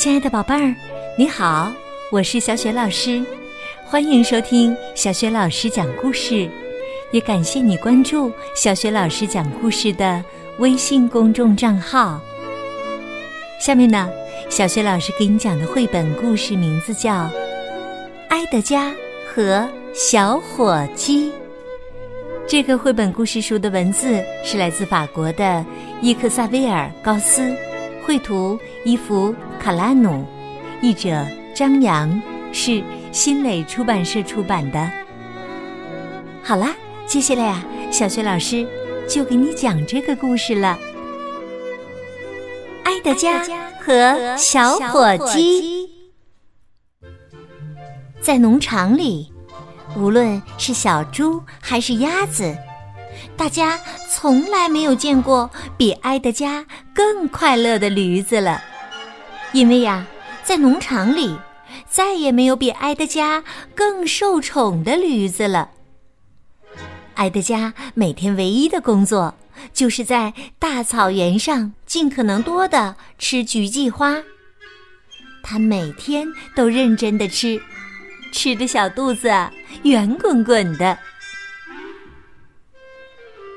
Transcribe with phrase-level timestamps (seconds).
[0.00, 0.74] 亲爱的宝贝儿，
[1.14, 1.70] 你好，
[2.10, 3.22] 我是小雪老师，
[3.84, 6.48] 欢迎收听小雪老师讲故事，
[7.10, 10.24] 也感谢你关注小雪老师讲故事的
[10.58, 12.18] 微信公众账号。
[13.60, 14.08] 下面呢，
[14.48, 17.24] 小雪老师给你讲的绘本故事名字叫
[18.30, 18.94] 《埃德加
[19.26, 21.28] 和小火鸡》。
[22.46, 25.62] 这个绘本故事书的文字是来自法国的
[26.00, 27.54] 伊克萨维尔·高斯。
[28.02, 30.24] 绘图伊芙卡拉努，
[30.80, 32.82] 译者张扬，是
[33.12, 34.90] 新蕾出版社出版的。
[36.42, 36.74] 好啦，
[37.06, 38.66] 接下来呀，小学老师
[39.06, 40.78] 就给你讲这个故事了。
[42.84, 43.44] 埃德加
[43.78, 45.90] 和小火鸡
[48.22, 49.30] 在农场里，
[49.94, 52.56] 无论是小猪还是鸭子。
[53.36, 53.78] 大家
[54.10, 56.64] 从来没有见过比埃德加
[56.94, 58.62] 更快乐的驴子了，
[59.52, 60.06] 因为呀，
[60.42, 61.36] 在农场里
[61.88, 63.42] 再也没有比埃德加
[63.74, 65.70] 更受宠的驴子了。
[67.14, 69.34] 埃德加每天唯一的工作
[69.74, 74.22] 就是在大草原上尽可能多的吃菊季花，
[75.42, 77.60] 他每天都认真的吃，
[78.32, 79.28] 吃的小肚子
[79.82, 80.98] 圆滚滚的。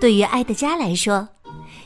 [0.00, 1.28] 对于埃德加来说，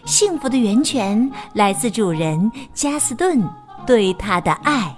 [0.04, 3.42] 幸福的源泉来自主人加斯顿
[3.86, 4.94] 对他的爱。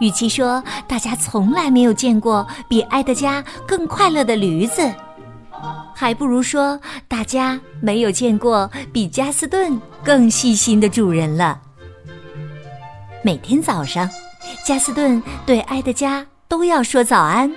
[0.00, 4.92] 与其说大家从来没有见过比埃德加更快乐的驴子，
[5.94, 11.60] 还不如说大家没有见过比加斯顿更细心的主人了。
[13.22, 14.08] 每天早上，
[14.64, 17.50] 加斯顿对埃德加都要说早安。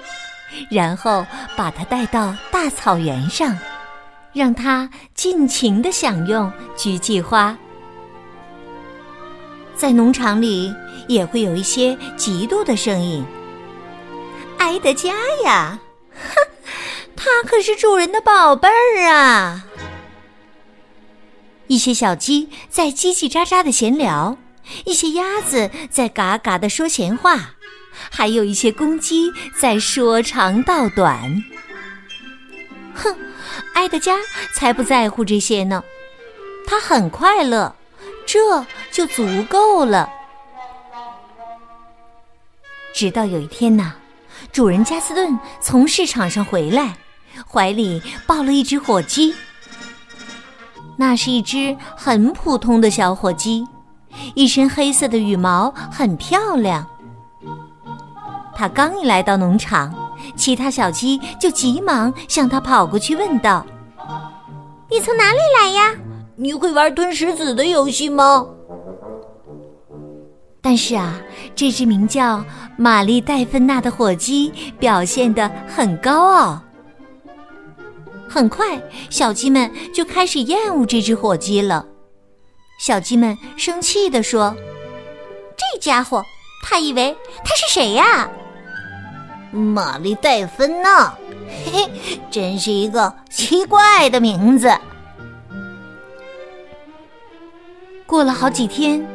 [0.71, 1.25] 然后
[1.57, 3.55] 把它带到大草原上，
[4.31, 7.55] 让它尽情的享用菊季花。
[9.77, 10.73] 在农场里
[11.07, 13.23] 也会有一些嫉妒的声音。
[14.57, 15.79] 埃德加呀，
[16.13, 16.35] 哼，
[17.15, 19.63] 他可是主人的宝贝儿啊！
[21.67, 24.37] 一些小鸡在叽叽喳喳的闲聊，
[24.85, 27.51] 一些鸭子在嘎嘎的说闲话。
[28.09, 31.43] 还有一些公鸡在说长道短。
[32.93, 33.15] 哼，
[33.73, 34.17] 埃德加
[34.53, 35.83] 才不在乎这些呢，
[36.65, 37.75] 他很快乐，
[38.27, 40.07] 这就足够了。
[42.93, 43.93] 直到有一天呐，
[44.51, 46.95] 主人加斯顿从市场上回来，
[47.49, 49.33] 怀里抱了一只火鸡。
[50.97, 53.65] 那是一只很普通的小火鸡，
[54.35, 56.85] 一身黑色的羽毛很漂亮。
[58.55, 59.93] 他刚一来到农场，
[60.35, 63.63] 其他小鸡就急忙向他跑过去，问道
[64.89, 65.95] ：“你从哪里来呀？
[66.37, 68.47] 你会玩吞石子的游戏吗？”
[70.61, 71.21] 但是啊，
[71.55, 72.43] 这只名叫
[72.77, 76.61] 玛丽戴芬娜的火鸡表现得很高傲。
[78.29, 81.85] 很快，小鸡们就开始厌恶这只火鸡了。
[82.79, 84.55] 小鸡们生气地说
[85.57, 86.23] ：“这家伙，
[86.63, 87.15] 他以为
[87.45, 88.29] 他是谁呀？”
[89.51, 91.13] 玛丽戴芬娜，
[91.65, 94.69] 嘿嘿，真是一个奇怪的名字。
[98.07, 99.05] 过了好几天，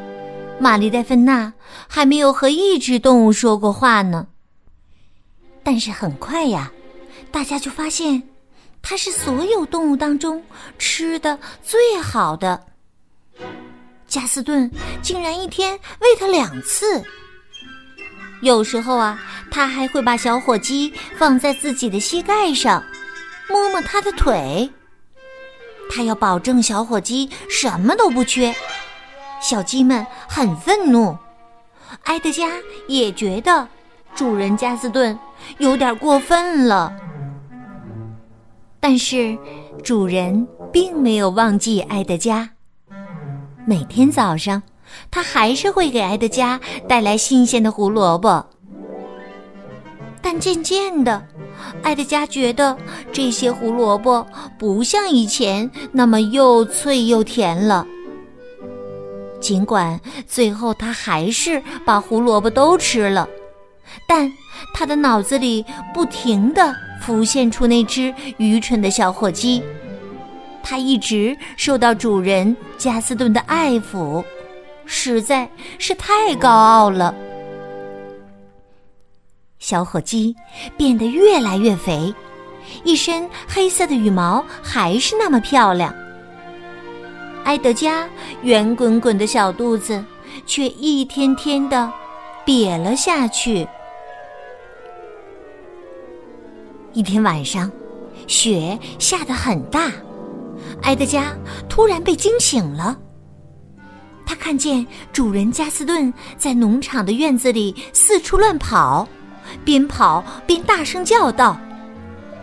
[0.61, 1.51] 玛丽戴芬娜
[1.89, 4.27] 还没有和一只动物说过话呢。
[5.65, 6.71] 但是很快呀，
[7.31, 8.23] 大家就发现，
[8.83, 10.45] 它是所有动物当中
[10.79, 12.67] 吃的最好的。
[14.07, 14.71] 加斯顿
[15.01, 17.03] 竟然一天喂它两次。
[18.43, 19.19] 有时候啊，
[19.51, 22.85] 他还会把小火鸡放在自己的膝盖上，
[23.49, 24.71] 摸摸它的腿。
[25.91, 28.55] 他要保证小火鸡什么都不缺。
[29.43, 31.17] 小鸡们很愤怒，
[32.05, 32.49] 埃德加
[32.87, 33.67] 也觉得
[34.15, 35.19] 主人加斯顿
[35.59, 36.93] 有点过分了。
[38.79, 39.37] 但是
[39.83, 42.49] 主人并没有忘记埃德加，
[43.67, 44.63] 每天早上。
[45.11, 48.45] 他还是会给埃德加带来新鲜的胡萝卜，
[50.21, 51.27] 但渐渐的，
[51.83, 52.77] 埃德加觉得
[53.11, 54.27] 这些胡萝卜
[54.59, 57.87] 不像以前那么又脆又甜了。
[59.43, 63.29] 尽管最后他还是把胡萝卜都吃了，
[64.07, 64.33] 但
[64.73, 69.61] 他的脑子里不停的浮现出那只愚蠢的小火鸡，
[70.63, 74.25] 他一直受到主人加斯顿的爱抚。
[74.85, 75.49] 实在
[75.79, 77.15] 是太高傲了。
[79.59, 80.35] 小火鸡
[80.77, 82.13] 变得越来越肥，
[82.85, 85.95] 一身黑色的羽毛还是那么漂亮。
[87.45, 88.09] 埃德加
[88.43, 90.03] 圆滚滚的小肚子
[90.47, 91.93] 却一天天的
[92.47, 93.67] 瘪了下去。
[96.93, 97.71] 一天晚上，
[98.27, 99.91] 雪下得很大，
[100.83, 101.37] 埃德加
[101.69, 102.97] 突然被惊醒了。
[104.25, 109.07] 他看见主人加斯顿在农场的院子里四处乱跑，
[109.65, 111.59] 边跑边大声叫道：“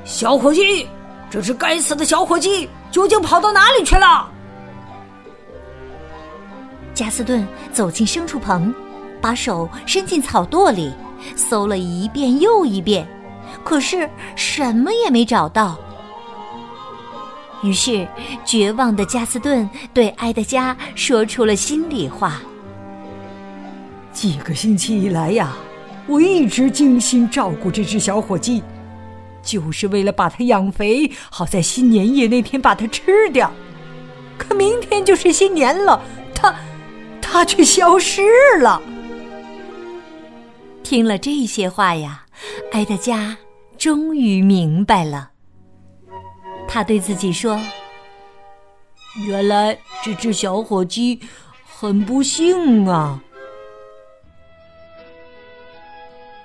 [0.04, 0.88] 小伙计，
[1.30, 4.30] 这只该死的小伙计究竟跑到哪里去了？”
[7.00, 8.76] 加斯顿走进牲畜棚，
[9.22, 10.92] 把手伸进草垛里，
[11.34, 13.08] 搜了一遍又一遍，
[13.64, 15.80] 可是什么也没找到。
[17.64, 18.06] 于是，
[18.44, 22.42] 绝望的加斯顿对埃德加说出了心里话
[24.12, 25.56] ：“几个星期以来呀，
[26.06, 28.62] 我一直精心照顾这只小火鸡，
[29.42, 33.50] 就是为了把它养肥，好在新年夜那天把它吃掉。
[34.38, 36.02] 可明天就是新年了，
[36.36, 36.54] 它，
[37.32, 38.24] 他却消失
[38.60, 38.82] 了。”
[40.84, 42.26] 听了这些话呀，
[42.72, 43.38] 埃德加
[43.78, 45.30] 终于明白了。
[46.68, 47.60] 他对自己说
[49.28, 51.20] ：“原来这只小火鸡
[51.64, 53.22] 很不幸啊！”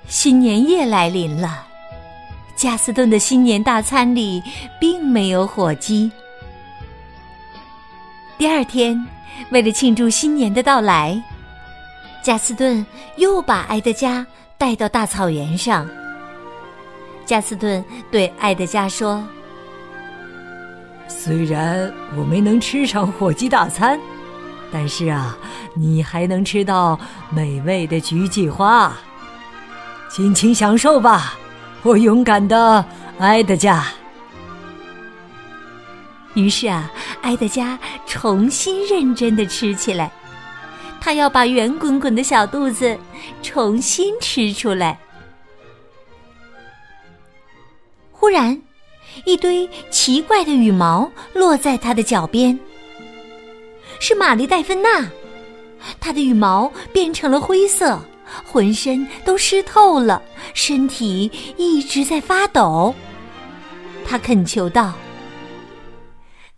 [0.07, 1.67] 新年夜来临了，
[2.55, 4.43] 加斯顿的新年大餐里
[4.79, 6.11] 并没有火鸡。
[8.37, 9.03] 第二天，
[9.51, 11.21] 为了庆祝新年的到来，
[12.23, 12.85] 加斯顿
[13.17, 14.25] 又把埃德加
[14.57, 15.87] 带到大草原上。
[17.25, 19.23] 加斯顿对埃德加说。
[21.07, 23.99] 虽然我没能吃上火鸡大餐，
[24.71, 25.37] 但是啊，
[25.75, 26.99] 你还能吃到
[27.29, 28.91] 美味的菊季花，
[30.09, 31.35] 尽情享受吧，
[31.83, 32.83] 我勇敢的
[33.19, 33.85] 埃德加。
[36.35, 36.91] 于是啊，
[37.23, 40.11] 埃德加重新认真的吃起来，
[41.01, 42.95] 他要把圆滚滚的小肚子
[43.41, 44.99] 重新吃出来。
[48.11, 48.61] 忽然。
[49.23, 52.59] 一堆奇怪的羽毛落在他的脚边，
[53.97, 55.09] 是玛丽黛芬娜。
[56.01, 57.97] 她的羽毛变成了灰色，
[58.43, 60.21] 浑身都湿透了，
[60.53, 62.93] 身体一直在发抖。
[64.05, 64.93] 他恳求道：“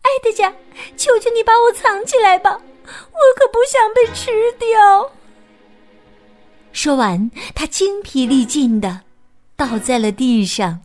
[0.08, 0.50] 埃德加，
[0.96, 5.12] 求求你把我藏起来吧，我可不想被吃掉。”
[6.72, 9.02] 说完，他精疲力尽的
[9.58, 10.82] 倒在了地上。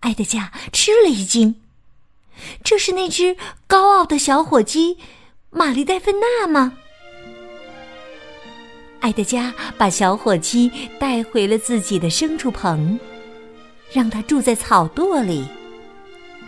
[0.00, 1.62] 埃德加吃了一惊，
[2.64, 3.36] 这是那只
[3.66, 4.98] 高傲的小火鸡
[5.50, 6.72] 玛丽黛芬娜吗？
[9.00, 12.98] 埃德加把小火鸡带回了自己的牲畜棚，
[13.92, 15.46] 让它住在草垛里，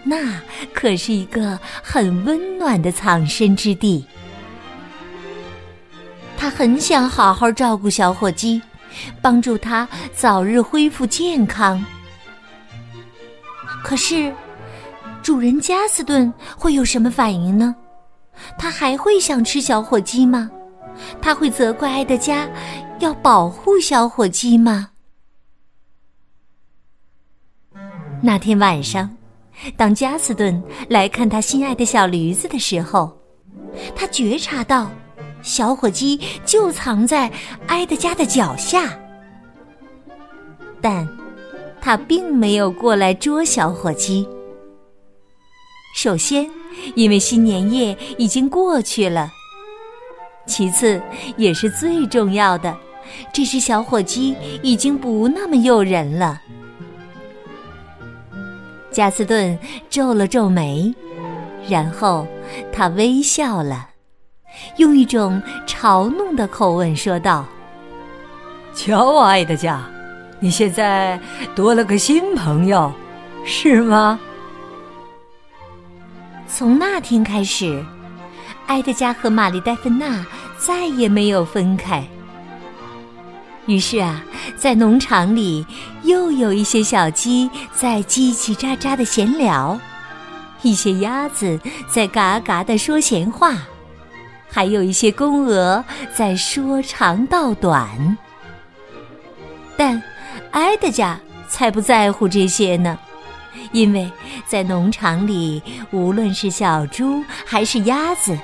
[0.08, 0.40] 那
[0.72, 4.06] 可是一个很温暖的藏身之地。
[6.36, 8.62] 他很想好好照顾小火鸡，
[9.20, 11.84] 帮助它早日恢复健康。
[13.82, 14.32] 可是，
[15.22, 17.74] 主人加斯顿会有什么反应呢？
[18.58, 20.50] 他还会想吃小火鸡吗？
[21.20, 22.48] 他会责怪埃德加
[23.00, 24.90] 要保护小火鸡吗？
[28.22, 29.15] 那天晚上，
[29.76, 33.16] 当加斯顿来看他心爱的小驴子的时候，
[33.94, 34.90] 他觉察到
[35.42, 37.30] 小火鸡就藏在
[37.68, 38.98] 埃德加的脚下，
[40.80, 41.06] 但。
[41.78, 44.26] 他并没有过来捉小火鸡。
[45.94, 46.50] 首先，
[46.96, 49.28] 因为新年夜已经过去了；
[50.48, 51.00] 其次，
[51.36, 52.76] 也是最重要的，
[53.32, 54.34] 这只小火鸡
[54.64, 56.42] 已经不那么诱人了。
[58.96, 59.58] 加斯顿
[59.90, 60.94] 皱了皱眉，
[61.68, 62.26] 然后
[62.72, 63.90] 他微笑了，
[64.78, 67.44] 用一种嘲弄的口吻说道
[68.74, 69.84] ：“瞧我爱的家。”
[70.40, 71.20] 你现在
[71.54, 72.90] 多了个新朋友，
[73.44, 74.18] 是吗？
[76.48, 77.84] 从那天开始，
[78.68, 80.24] 埃德加和玛丽黛芬娜
[80.56, 82.02] 再也没有分开。
[83.66, 84.22] 于是啊，
[84.56, 85.66] 在农场里
[86.04, 89.78] 又有一些小鸡在叽叽喳喳的闲聊，
[90.62, 93.56] 一些鸭子在嘎嘎的说闲话，
[94.48, 98.16] 还有一些公鹅在说长道短。
[99.76, 100.00] 但
[100.52, 101.18] 埃德加
[101.48, 102.96] 才不在乎这些呢，
[103.72, 104.10] 因为
[104.46, 108.38] 在农场里，无论是小猪还是鸭子，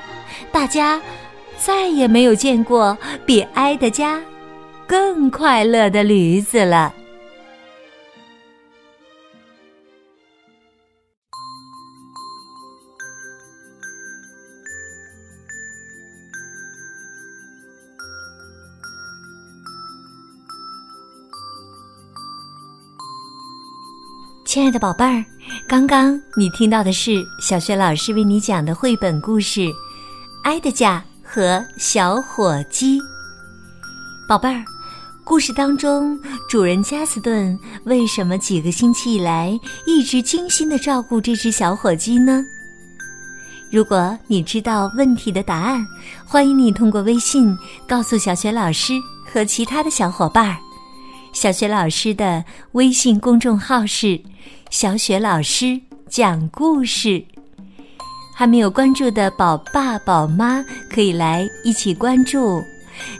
[0.50, 1.00] 大家
[1.58, 4.20] 再也没有见过比埃德加
[4.92, 6.92] 更快乐的驴子了。
[24.44, 25.24] 亲爱的宝贝儿，
[25.66, 29.60] 刚刚你听到的是小学老师为你讲的绘本故事
[30.44, 33.00] 《埃德加和小火鸡》。
[34.28, 34.62] 宝贝儿。
[35.24, 42.42] 故事当中主人加斯顿为什么几个星期以来一直精心的照顾这只小火鸡呢？
[43.70, 45.86] 如果你知道问题的答案，
[46.26, 50.56] 欢迎你通过微信告诉小雪老师和其他的小伙伴儿。
[51.32, 54.20] 小雪老师的微信公众号是
[54.70, 57.24] “小雪老师讲故事”，
[58.34, 62.62] 还没有关注的宝爸宝妈可以来一起关注，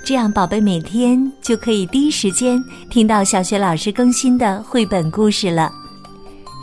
[0.04, 5.72] 这样宝贝每天就可以第一时间听到小雪老师更新的绘本故事了。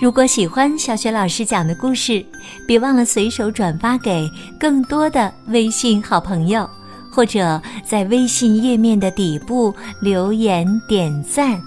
[0.02, 2.26] 如果喜欢小雪老师讲的故事，
[2.68, 6.70] 别忘了随手转发给更多的微信好朋友。
[7.12, 11.60] 或者在微信页面的底部留言点赞。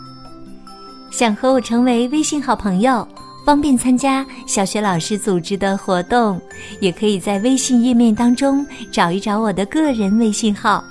[1.11, 3.07] 想和我成为微信好朋友，
[3.45, 6.41] 方便参加小学老师组织的活动，
[6.81, 10.83] 也可以在微信页面当中找一找我的个人微信号。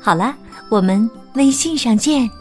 [0.00, 0.34] 好了，
[0.68, 2.39] 我们微信上见。